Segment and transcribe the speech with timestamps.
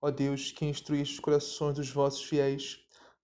[0.00, 2.78] ó Deus, que instruíste os corações dos vossos fiéis,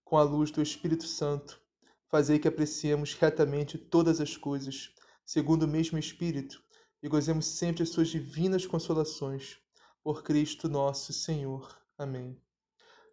[0.05, 1.61] com a luz do Espírito Santo,
[2.09, 4.91] fazei que apreciemos retamente todas as coisas,
[5.25, 6.63] segundo o mesmo Espírito,
[7.03, 9.59] e gozemos sempre as suas divinas consolações.
[10.03, 11.77] Por Cristo nosso Senhor.
[11.99, 12.41] Amém.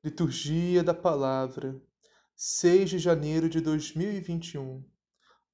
[0.04, 1.82] Liturgia da Palavra,
[2.36, 4.84] 6 de janeiro de 2021.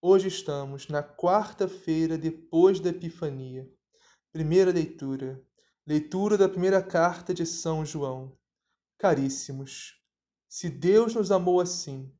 [0.01, 3.69] Hoje estamos na quarta-feira depois da Epifania.
[4.31, 5.41] Primeira leitura.
[5.89, 8.37] Leitura da primeira carta de São João.
[8.95, 9.95] Caríssimos,
[10.47, 12.13] se Deus nos amou assim,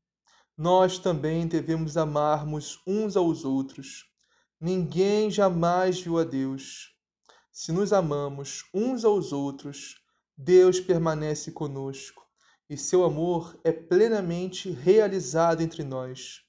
[0.58, 4.06] nós também devemos amarmos uns aos outros.
[4.60, 6.96] Ninguém jamais viu a Deus.
[7.52, 10.02] Se nos amamos uns aos outros,
[10.36, 12.26] Deus permanece conosco
[12.68, 16.40] e seu amor é plenamente realizado entre nós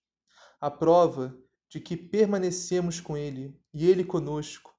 [0.59, 1.37] a prova
[1.69, 4.70] de que permanecemos com Ele e Ele conosco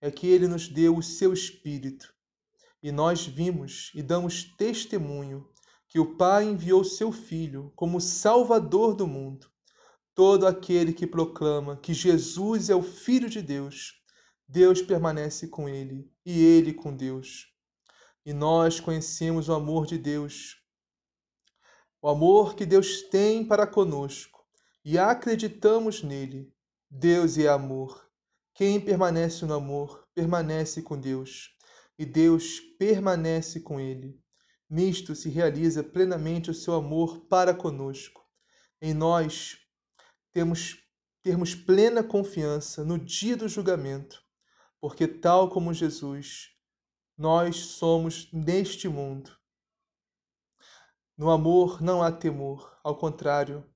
[0.00, 2.12] é que Ele nos deu o seu Espírito.
[2.82, 5.46] E nós vimos e damos testemunho
[5.88, 9.50] que o Pai enviou seu Filho como Salvador do mundo.
[10.14, 14.00] Todo aquele que proclama que Jesus é o Filho de Deus,
[14.48, 17.48] Deus permanece com ele e ele com Deus.
[18.24, 20.60] E nós conhecemos o amor de Deus,
[22.02, 24.44] o amor que Deus tem para conosco
[24.84, 26.52] e acreditamos nele.
[26.90, 28.09] Deus é amor.
[28.54, 31.56] Quem permanece no amor permanece com Deus,
[31.98, 34.20] e Deus permanece com ele.
[34.68, 38.24] Nisto se realiza plenamente o seu amor para conosco.
[38.80, 39.58] Em nós
[40.32, 40.78] temos
[41.22, 44.22] termos plena confiança no dia do julgamento,
[44.80, 46.50] porque tal como Jesus,
[47.18, 49.36] nós somos neste mundo.
[51.18, 53.68] No amor não há temor, ao contrário,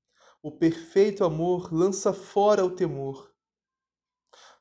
[0.42, 3.33] o perfeito amor lança fora o temor,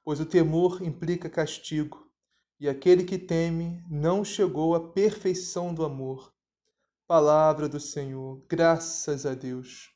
[0.03, 2.11] pois o temor implica castigo,
[2.59, 6.33] e aquele que teme não chegou à perfeição do amor.
[7.07, 9.91] Palavra do Senhor, graças a Deus.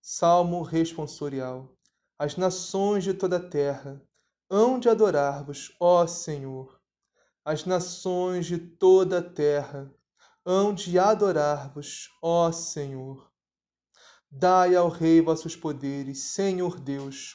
[0.00, 1.76] Salmo responsorial.
[2.18, 4.02] As nações de toda a terra
[4.48, 6.80] hão de adorar-vos, ó Senhor.
[7.44, 9.92] As nações de toda a terra
[10.44, 13.30] hão de adorar-vos, ó Senhor.
[14.30, 17.34] Dai ao Rei vossos poderes, Senhor Deus,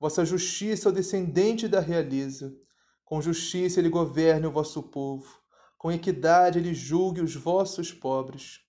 [0.00, 2.56] vossa justiça ao descendente da realeza.
[3.04, 5.38] Com justiça ele governe o vosso povo,
[5.76, 8.60] com equidade ele julgue os vossos pobres.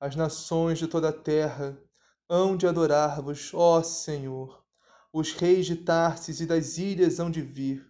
[0.00, 1.80] As nações de toda a terra
[2.28, 4.64] hão de adorar-vos, ó Senhor.
[5.12, 7.86] Os reis de Tarsis e das ilhas hão de vir,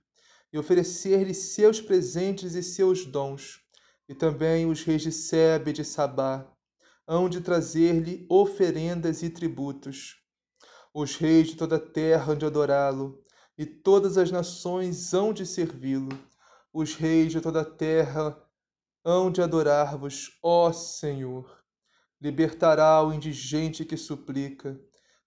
[0.52, 3.60] e oferecer-lhe seus presentes e seus dons,
[4.08, 6.52] e também os reis de Sebe e de Sabá,
[7.06, 10.21] hão de trazer-lhe oferendas e tributos.
[10.94, 13.24] Os reis de toda a terra hão de adorá-lo,
[13.56, 16.10] e todas as nações hão de servi-lo.
[16.70, 18.38] Os reis de toda a terra
[19.02, 21.64] hão de adorar-vos, ó Senhor.
[22.20, 24.78] Libertará o indigente que suplica,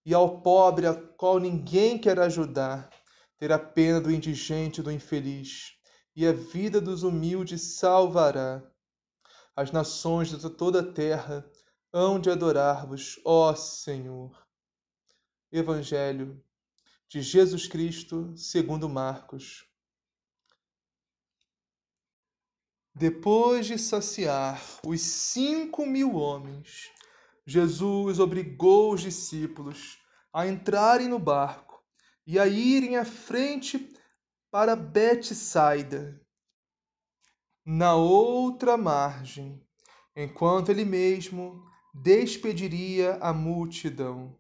[0.06, 2.88] e ao pobre a qual ninguém quer ajudar,
[3.36, 5.74] terá pena do indigente e do infeliz,
[6.16, 8.64] e a vida dos humildes salvará.
[9.56, 11.44] As nações de toda a terra
[11.92, 14.45] hão de adorar-vos, ó Senhor.
[15.58, 16.44] Evangelho
[17.08, 19.66] de Jesus Cristo, segundo Marcos.
[22.94, 26.92] Depois de saciar os cinco mil homens,
[27.46, 29.98] Jesus obrigou os discípulos
[30.34, 31.84] a entrarem no barco
[32.26, 33.94] e a irem à frente
[34.50, 36.22] para Betsaida,
[37.66, 39.62] na outra margem,
[40.16, 41.64] enquanto ele mesmo
[41.94, 44.38] despediria a multidão.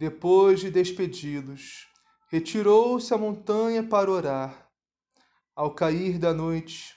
[0.00, 1.88] Depois de despedi-los,
[2.28, 4.70] retirou-se à montanha para orar.
[5.56, 6.94] Ao cair da noite,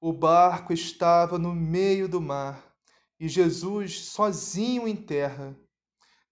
[0.00, 2.64] O barco estava no meio do mar
[3.18, 5.58] e Jesus sozinho em terra,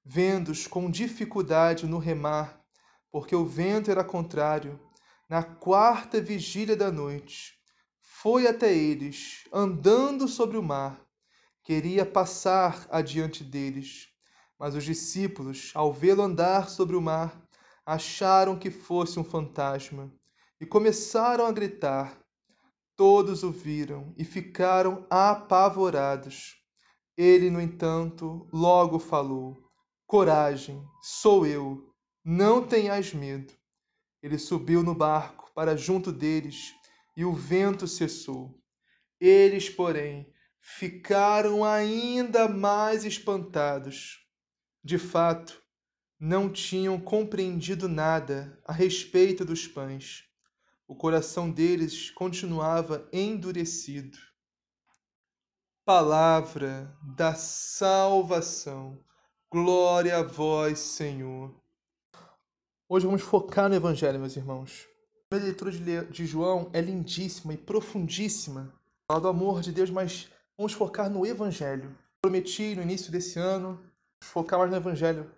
[0.04, 2.62] vendo-os com dificuldade no remar,
[3.10, 4.78] porque o vento era contrário,
[5.28, 7.54] na quarta vigília da noite,
[8.00, 11.04] foi até eles, andando sobre o mar,
[11.64, 14.12] queria passar adiante deles.
[14.62, 17.37] Mas os discípulos, ao vê-lo andar sobre o mar,
[17.85, 20.09] acharam que fosse um fantasma
[20.61, 22.17] e começaram a gritar.
[22.94, 26.55] Todos o viram e ficaram apavorados.
[27.17, 29.59] Ele, no entanto, logo falou:
[30.06, 31.93] Coragem, sou eu,
[32.25, 33.53] não tenhais medo.
[34.23, 36.73] Ele subiu no barco para junto deles
[37.17, 38.56] e o vento cessou.
[39.20, 44.23] Eles, porém, ficaram ainda mais espantados.
[44.84, 45.62] De fato,
[46.19, 50.25] não tinham compreendido nada a respeito dos pães.
[50.88, 54.19] O coração deles continuava endurecido.
[55.84, 58.99] Palavra da salvação.
[59.49, 61.55] Glória a vós, Senhor.
[62.88, 64.88] Hoje vamos focar no Evangelho, meus irmãos.
[65.31, 68.75] A leitura de João é lindíssima e profundíssima.
[69.06, 71.96] Fala do amor de Deus, mas vamos focar no Evangelho.
[72.20, 73.91] Prometi no início desse ano
[74.22, 75.30] focar mais no Evangelho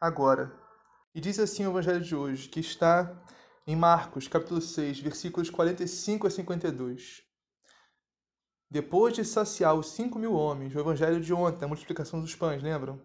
[0.00, 0.54] agora.
[1.14, 3.14] E diz assim o Evangelho de hoje, que está
[3.66, 7.22] em Marcos, capítulo 6, versículos 45 a 52.
[8.70, 12.62] Depois de saciar os cinco mil homens, o Evangelho de ontem, a multiplicação dos pães,
[12.62, 13.00] lembram?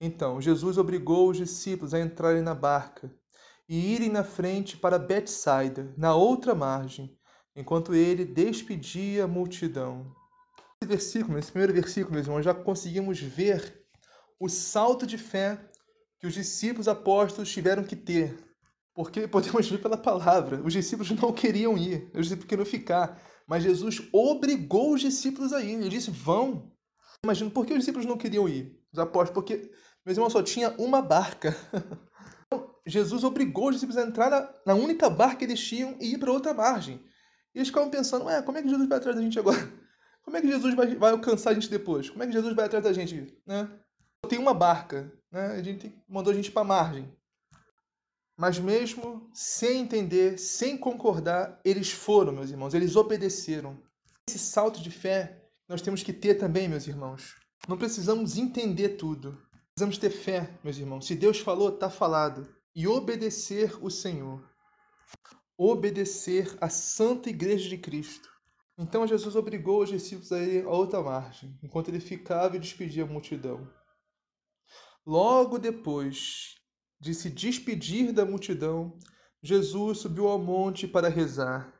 [0.00, 3.12] Então, Jesus obrigou os discípulos a entrarem na barca
[3.68, 7.16] e irem na frente para Betsaida, na outra margem,
[7.54, 10.14] enquanto ele despedia a multidão.
[10.80, 13.79] Nesse versículo, nesse primeiro versículo, meus irmãos, já conseguimos ver
[14.40, 15.60] o salto de fé
[16.18, 18.36] que os discípulos apóstolos tiveram que ter.
[18.94, 23.62] Porque podemos ver pela palavra, os discípulos não queriam ir, os discípulos queriam ficar, mas
[23.62, 25.74] Jesus obrigou os discípulos a ir.
[25.74, 26.72] Ele disse: vão.
[27.22, 28.80] Imagina, por que os discípulos não queriam ir?
[28.92, 29.70] Os apóstolos, porque,
[30.04, 31.54] meus irmãos, só tinha uma barca.
[32.52, 36.14] Então, Jesus obrigou os discípulos a entrar na, na única barca que eles tinham e
[36.14, 37.00] ir para outra margem.
[37.54, 39.72] E eles ficavam pensando: ué, como é que Jesus vai atrás da gente agora?
[40.24, 42.10] Como é que Jesus vai, vai alcançar a gente depois?
[42.10, 43.40] Como é que Jesus vai atrás da gente?
[43.46, 43.70] Né?
[44.28, 45.46] Tem uma barca, né?
[45.46, 47.12] a gente mandou a gente para a margem.
[48.36, 53.78] Mas mesmo sem entender, sem concordar, eles foram, meus irmãos, eles obedeceram.
[54.26, 57.36] Esse salto de fé nós temos que ter também, meus irmãos.
[57.68, 59.40] Não precisamos entender tudo.
[59.74, 61.06] Precisamos ter fé, meus irmãos.
[61.06, 62.48] Se Deus falou, está falado.
[62.74, 64.42] E obedecer o Senhor.
[65.56, 68.28] Obedecer a Santa Igreja de Cristo.
[68.78, 73.04] Então Jesus obrigou os discípulos a ir a outra margem, enquanto ele ficava e despedia
[73.04, 73.68] a multidão.
[75.06, 76.56] Logo depois
[77.00, 78.98] de se despedir da multidão,
[79.42, 81.72] Jesus subiu ao monte para rezar.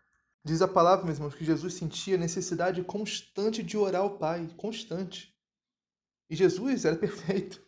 [0.43, 5.35] Diz a palavra, meus irmãos, que Jesus sentia necessidade constante de orar ao Pai, constante.
[6.31, 7.61] E Jesus era perfeito.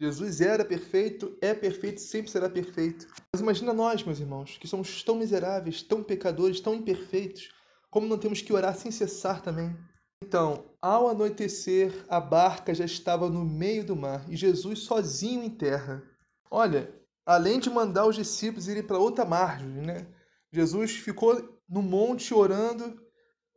[0.00, 3.06] Jesus era perfeito, é perfeito, sempre será perfeito.
[3.32, 7.50] Mas imagina nós, meus irmãos, que somos tão miseráveis, tão pecadores, tão imperfeitos,
[7.88, 9.76] como não temos que orar sem cessar também.
[10.22, 15.50] Então, ao anoitecer, a barca já estava no meio do mar e Jesus sozinho em
[15.50, 16.00] terra.
[16.48, 16.94] Olha,
[17.26, 20.06] além de mandar os discípulos irem para outra margem, né?
[20.52, 23.02] Jesus ficou no monte orando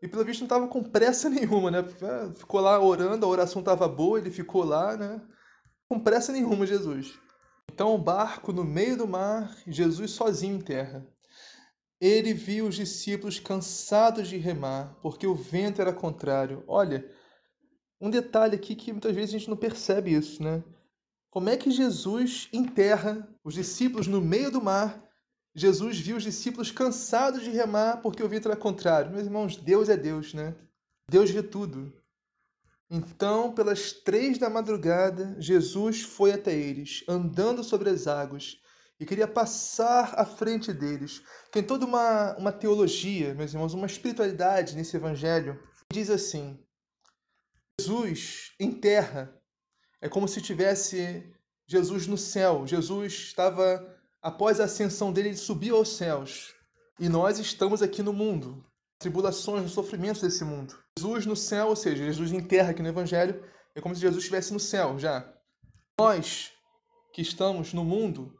[0.01, 1.83] e pelo visto não estava com pressa nenhuma, né?
[2.35, 5.21] Ficou lá orando, a oração estava boa, ele ficou lá, né?
[5.87, 7.13] Com pressa nenhuma, Jesus.
[7.71, 11.05] Então o barco no meio do mar, Jesus sozinho em terra.
[11.99, 16.63] Ele viu os discípulos cansados de remar, porque o vento era contrário.
[16.67, 17.09] Olha,
[17.99, 20.63] um detalhe aqui que muitas vezes a gente não percebe isso, né?
[21.29, 25.03] Como é que Jesus enterra os discípulos no meio do mar?
[25.53, 29.11] Jesus viu os discípulos cansados de remar porque o vento era contrário.
[29.11, 30.55] Meus irmãos, Deus é Deus, né?
[31.09, 31.93] Deus vê tudo.
[32.89, 38.57] Então, pelas três da madrugada, Jesus foi até eles, andando sobre as águas
[38.99, 41.21] e queria passar à frente deles.
[41.51, 45.61] Tem toda uma, uma teologia, meus irmãos, uma espiritualidade nesse evangelho.
[45.91, 46.59] Diz assim:
[47.79, 49.33] Jesus em terra
[50.01, 51.29] é como se tivesse
[51.67, 52.65] Jesus no céu.
[52.65, 53.85] Jesus estava,
[54.21, 56.53] após a ascensão dele, ele subiu aos céus.
[56.99, 58.65] E nós estamos aqui no mundo,
[58.97, 60.77] tribulações, sofrimentos desse mundo.
[60.97, 63.43] Jesus no céu, ou seja, Jesus em terra aqui no Evangelho,
[63.75, 65.29] é como se Jesus estivesse no céu já.
[65.99, 66.53] Nós
[67.11, 68.33] que estamos no mundo,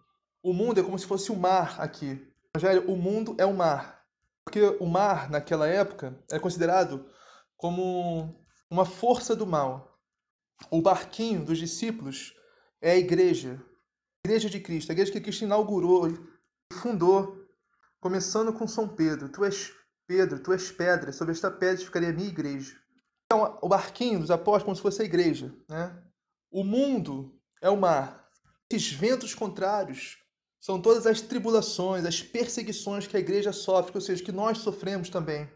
[0.45, 2.23] o mundo é como se fosse o mar aqui.
[2.55, 4.05] Evangelho, o mundo é o mar.
[4.43, 7.09] Porque o mar, naquela época, é considerado
[7.57, 9.99] como uma força do mal.
[10.69, 12.35] O barquinho dos discípulos
[12.79, 13.59] é a igreja,
[14.23, 16.13] a igreja de Cristo, a igreja que Cristo inaugurou
[16.73, 17.43] fundou,
[17.99, 19.29] começando com São Pedro.
[19.29, 19.73] Tu és
[20.05, 22.79] Pedro, tu és pedra, sobre esta pedra ficaria a minha igreja.
[23.25, 25.51] Então, o barquinho dos apóstolos como se fosse a igreja.
[25.67, 26.03] Né?
[26.51, 28.29] O mundo é o mar.
[28.69, 30.23] Esses ventos contrários
[30.65, 35.10] são todas as tribulações, as perseguições que a igreja sofre, ou seja, que nós sofremos
[35.10, 35.48] também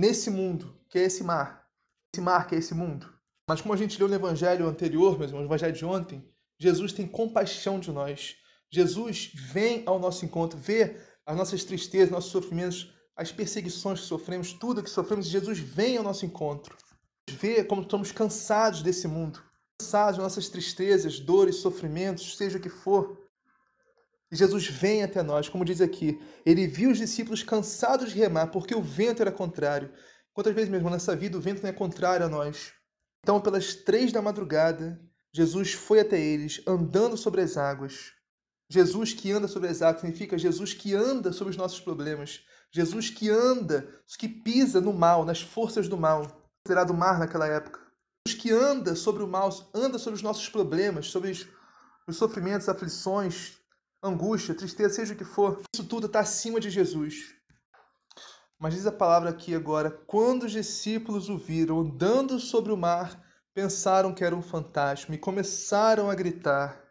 [0.00, 1.68] nesse mundo, que é esse mar.
[2.14, 3.12] Esse mar que é esse mundo.
[3.46, 6.26] Mas como a gente leu no evangelho anterior, meus irmãos, no evangelho de ontem,
[6.58, 8.36] Jesus tem compaixão de nós.
[8.72, 14.54] Jesus vem ao nosso encontro, vê as nossas tristezas, nossos sofrimentos, as perseguições que sofremos,
[14.54, 16.74] tudo que sofremos, Jesus vem ao nosso encontro.
[17.28, 19.42] Vê como estamos cansados desse mundo,
[19.78, 23.23] cansados das nossas tristezas, dores, sofrimentos, seja o que for.
[24.34, 28.74] Jesus vem até nós, como diz aqui, ele viu os discípulos cansados de remar, porque
[28.74, 29.92] o vento era contrário.
[30.32, 32.72] Quantas vezes, mesmo nessa vida, o vento não é contrário a nós?
[33.22, 35.00] Então, pelas três da madrugada,
[35.32, 38.12] Jesus foi até eles, andando sobre as águas.
[38.68, 42.40] Jesus que anda sobre as águas significa Jesus que anda sobre os nossos problemas.
[42.72, 43.88] Jesus que anda,
[44.18, 46.26] que pisa no mal, nas forças do mal,
[46.64, 47.80] considerado mar naquela época.
[48.26, 53.58] Jesus que anda sobre o mal, anda sobre os nossos problemas, sobre os sofrimentos, aflições,
[54.04, 55.62] angústia, tristeza, seja o que for.
[55.74, 57.34] Isso tudo está acima de Jesus.
[58.58, 63.20] Mas diz a palavra aqui agora: quando os discípulos o viram andando sobre o mar,
[63.54, 66.82] pensaram que era um fantasma e começaram a gritar.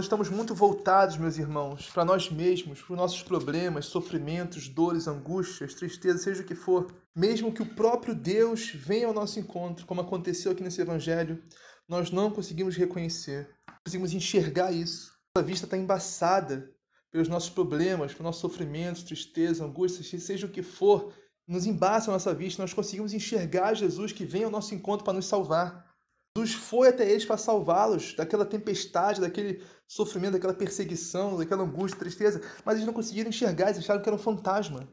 [0.00, 5.74] Estamos muito voltados, meus irmãos, para nós mesmos, para os nossos problemas, sofrimentos, dores, angústias,
[5.74, 6.86] tristeza, seja o que for.
[7.16, 11.42] Mesmo que o próprio Deus venha ao nosso encontro, como aconteceu aqui nesse evangelho,
[11.88, 15.17] nós não conseguimos reconhecer, não conseguimos enxergar isso.
[15.42, 16.70] Vista está embaçada
[17.10, 21.12] pelos nossos problemas, pelos nossos sofrimentos, tristeza, angústias, seja o que for,
[21.46, 25.14] nos embaça a nossa vista, nós conseguimos enxergar Jesus que vem ao nosso encontro para
[25.14, 25.88] nos salvar.
[26.36, 32.42] Jesus foi até eles para salvá-los daquela tempestade, daquele sofrimento, daquela perseguição, daquela angústia, tristeza,
[32.64, 34.88] mas eles não conseguiram enxergar, eles acharam que era um fantasma.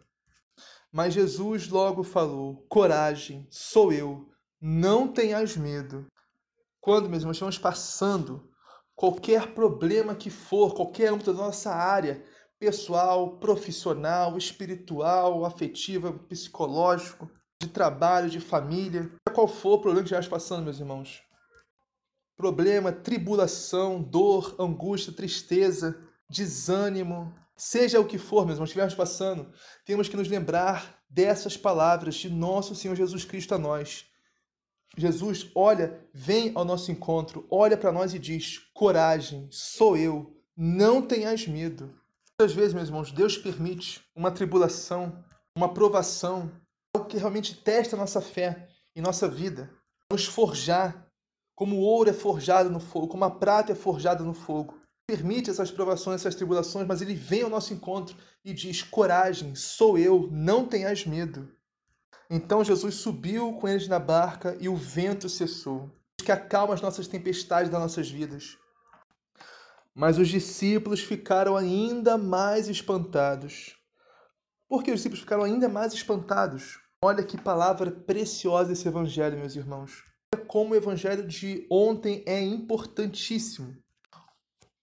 [0.92, 4.30] Mas Jesus logo falou: Coragem, sou eu,
[4.62, 6.08] não tenhas medo.
[6.80, 8.50] Quando, meus irmãos, estamos passando
[8.96, 12.24] qualquer problema que for, qualquer âmbito da nossa área,
[12.58, 17.30] pessoal, profissional, espiritual, afetiva, psicológico,
[17.62, 21.22] de trabalho, de família, qual for o problema que estivermos passando, meus irmãos,
[22.38, 25.98] problema, tribulação, dor, angústia, tristeza,
[26.30, 29.52] desânimo, seja o que for, mesmo, estivermos passando,
[29.86, 34.06] temos que nos lembrar dessas palavras de nosso Senhor Jesus Cristo a nós.
[34.98, 41.02] Jesus, olha, vem ao nosso encontro, olha para nós e diz: coragem, sou eu, não
[41.02, 41.94] tenhas medo.
[42.40, 45.24] Muitas vezes, meus irmãos, Deus permite uma tribulação,
[45.58, 46.52] uma provação,
[46.96, 49.70] algo que realmente testa nossa fé e nossa vida,
[50.12, 51.10] nos forjar,
[51.56, 54.80] como o ouro é forjado no fogo, como a prata é forjada no fogo.
[55.08, 59.98] Permite essas provações, essas tribulações, mas ele vem ao nosso encontro e diz: Coragem, sou
[59.98, 61.55] eu, não tenhas medo.
[62.29, 67.08] Então Jesus subiu com eles na barca e o vento cessou, que acalma as nossas
[67.08, 68.58] tempestades das nossas vidas.
[69.94, 73.75] Mas os discípulos ficaram ainda mais espantados.
[74.67, 76.79] Por que os discípulos ficaram ainda mais espantados?
[77.01, 80.03] Olha que palavra preciosa esse evangelho, meus irmãos
[80.55, 83.75] como o evangelho de ontem é importantíssimo.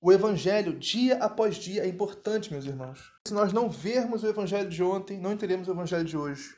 [0.00, 3.12] O evangelho, dia após dia, é importante, meus irmãos.
[3.26, 6.56] Se nós não vermos o evangelho de ontem, não teremos o evangelho de hoje.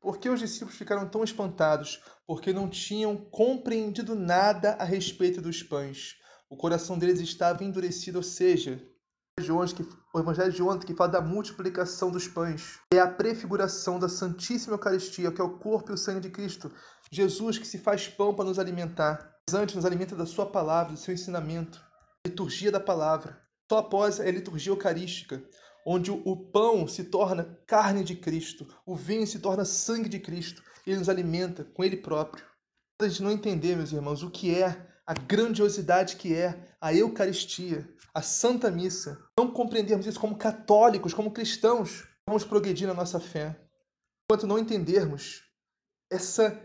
[0.00, 2.00] Por que os discípulos ficaram tão espantados?
[2.26, 6.16] Porque não tinham compreendido nada a respeito dos pães.
[6.48, 8.80] O coração deles estava endurecido, ou seja,
[10.14, 14.74] o Evangelho de ontem que fala da multiplicação dos pães é a prefiguração da Santíssima
[14.74, 16.72] Eucaristia, que é o corpo e o sangue de Cristo.
[17.10, 19.36] Jesus que se faz pão para nos alimentar.
[19.48, 21.80] Mas antes nos alimenta da sua palavra, do seu ensinamento,
[22.26, 23.40] liturgia da palavra.
[23.70, 25.42] Só após a liturgia eucarística,
[25.90, 30.62] onde o pão se torna carne de Cristo, o vinho se torna sangue de Cristo.
[30.86, 32.44] Ele nos alimenta com ele próprio.
[33.00, 37.88] A gente não entender, meus irmãos, o que é a grandiosidade que é a Eucaristia,
[38.12, 39.18] a Santa Missa.
[39.38, 43.58] Não compreendermos isso como católicos, como cristãos, vamos progredir na nossa fé.
[44.30, 45.42] Enquanto não entendermos
[46.12, 46.60] essa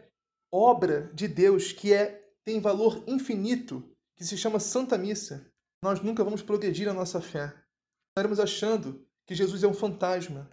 [0.51, 5.49] obra de Deus que é tem valor infinito, que se chama Santa Missa,
[5.81, 7.53] nós nunca vamos progredir na nossa fé.
[8.11, 10.49] Estaremos achando que Jesus é um fantasma,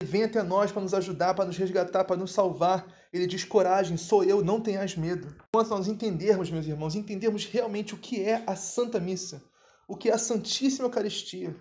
[0.00, 2.86] ele vem até nós para nos ajudar, para nos resgatar, para nos salvar.
[3.12, 5.34] Ele diz: coragem, sou eu, não tenhas medo.
[5.52, 9.42] Quando nós entendermos, meus irmãos, entendermos realmente o que é a Santa Missa,
[9.88, 11.56] o que é a Santíssima Eucaristia,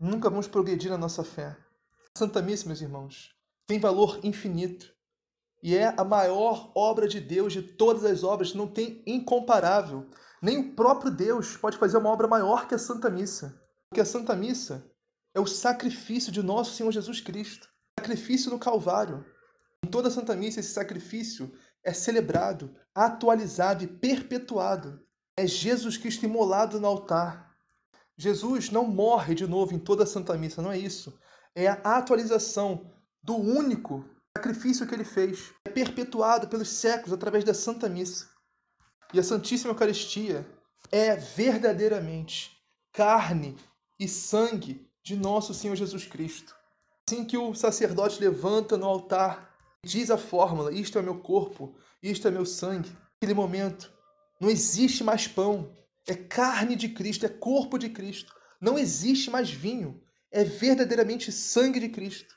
[0.00, 1.56] nunca vamos progredir na nossa fé.
[2.14, 3.34] A Santa Missa, meus irmãos,
[3.66, 4.96] tem valor infinito.
[5.62, 10.06] E é a maior obra de Deus de todas as obras, não tem incomparável.
[10.40, 13.60] Nem o próprio Deus pode fazer uma obra maior que a Santa Missa.
[13.90, 14.88] Porque a Santa Missa
[15.38, 17.68] é o sacrifício de nosso Senhor Jesus Cristo.
[18.00, 19.24] Sacrifício no Calvário.
[19.84, 21.52] Em toda a Santa Missa, esse sacrifício
[21.84, 25.00] é celebrado, atualizado e perpetuado.
[25.36, 27.56] É Jesus Cristo imolado no altar.
[28.16, 31.16] Jesus não morre de novo em toda a Santa Missa, não é isso.
[31.54, 32.92] É a atualização
[33.22, 34.04] do único
[34.36, 35.54] sacrifício que ele fez.
[35.64, 38.28] É perpetuado pelos séculos através da Santa Missa.
[39.14, 40.44] E a Santíssima Eucaristia
[40.90, 42.60] é verdadeiramente
[42.92, 43.56] carne
[44.00, 46.54] e sangue de nosso Senhor Jesus Cristo.
[47.08, 52.28] Assim que o sacerdote levanta no altar, diz a fórmula: Isto é meu corpo, isto
[52.28, 52.94] é meu sangue.
[53.14, 53.90] Naquele momento,
[54.38, 55.74] não existe mais pão,
[56.06, 58.36] é carne de Cristo, é corpo de Cristo.
[58.60, 62.36] Não existe mais vinho, é verdadeiramente sangue de Cristo.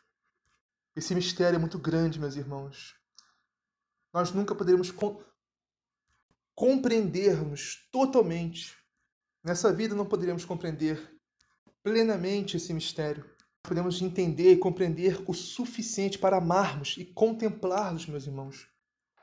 [0.96, 2.96] Esse mistério é muito grande, meus irmãos.
[4.14, 4.94] Nós nunca poderemos
[6.56, 8.78] compreendermos totalmente.
[9.44, 11.21] Nessa vida não poderíamos compreender
[11.84, 13.30] plenamente esse mistério.
[13.64, 18.68] Podemos entender e compreender o suficiente para amarmos e contemplarmos, meus irmãos,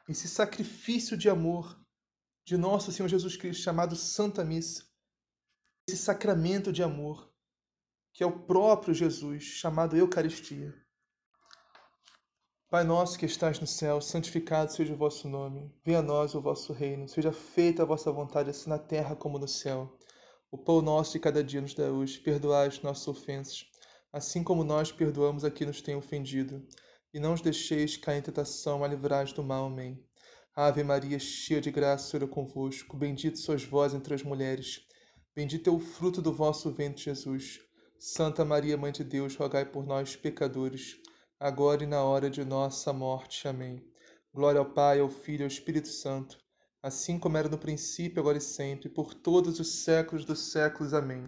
[0.09, 1.79] esse sacrifício de amor
[2.47, 4.85] de nosso Senhor Jesus Cristo, chamado Santa Missa.
[5.87, 7.31] Esse sacramento de amor,
[8.15, 10.75] que é o próprio Jesus, chamado Eucaristia.
[12.71, 15.75] Pai nosso que estás no céu, santificado seja o vosso nome.
[15.85, 17.09] Venha a nós o vosso reino.
[17.09, 19.99] Seja feita a vossa vontade, assim na terra como no céu.
[20.51, 22.19] O pão nosso de cada dia nos dá hoje.
[22.19, 23.67] Perdoai as nossas ofensas,
[24.13, 26.67] assim como nós perdoamos a quem nos tem ofendido.
[27.13, 29.67] E não os deixeis cair em tentação, mas livrai do mal.
[29.67, 30.03] Amém.
[30.55, 32.97] Ave Maria, cheia de graça, o Senhor é convosco.
[32.97, 34.81] Bendito sois vós entre as mulheres.
[35.35, 37.61] Bendito é o fruto do vosso ventre, Jesus.
[37.99, 40.97] Santa Maria, Mãe de Deus, rogai por nós, pecadores
[41.41, 43.47] agora e na hora de nossa morte.
[43.47, 43.81] Amém.
[44.35, 46.39] Glória ao Pai, ao Filho e ao Espírito Santo,
[46.83, 50.93] assim como era no princípio, agora e sempre, por todos os séculos dos séculos.
[50.93, 51.27] Amém.